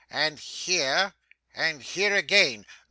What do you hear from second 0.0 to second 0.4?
And